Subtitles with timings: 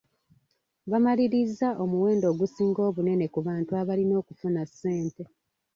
[0.91, 5.23] Bamalirizza omuwendo ogusinga obunene ku bantu abalina okufuna ssente.